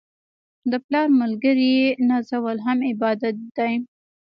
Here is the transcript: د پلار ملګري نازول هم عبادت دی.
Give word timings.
د 0.71 0.73
پلار 0.85 1.07
ملګري 1.21 1.75
نازول 2.09 2.57
هم 2.65 2.77
عبادت 2.91 3.35
دی. 3.57 3.73